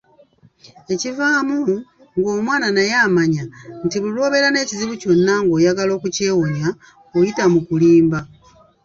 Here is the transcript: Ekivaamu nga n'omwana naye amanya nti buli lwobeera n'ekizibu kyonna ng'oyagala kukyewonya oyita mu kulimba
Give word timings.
Ekivaamu 0.93 1.55
nga 1.61 1.75
n'omwana 2.17 2.67
naye 2.75 2.93
amanya 3.07 3.43
nti 3.83 3.95
buli 3.99 4.13
lwobeera 4.15 4.47
n'ekizibu 4.51 4.93
kyonna 5.01 5.33
ng'oyagala 5.41 5.93
kukyewonya 6.03 6.67
oyita 7.17 7.43
mu 7.53 7.59
kulimba 7.67 8.19